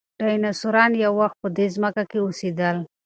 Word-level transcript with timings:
ډیناسوران 0.25 0.91
یو 1.03 1.13
وخت 1.21 1.37
په 1.41 1.47
دې 1.57 1.67
ځمکه 1.75 2.03
کې 2.09 2.17
اوسېدل. 2.21 2.77